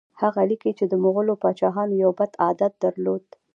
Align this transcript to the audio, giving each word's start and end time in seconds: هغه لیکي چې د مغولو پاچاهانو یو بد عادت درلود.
هغه 0.21 0.41
لیکي 0.49 0.71
چې 0.77 0.85
د 0.87 0.93
مغولو 1.03 1.33
پاچاهانو 1.43 1.93
یو 2.03 2.11
بد 2.19 2.31
عادت 2.43 2.73
درلود. 2.83 3.23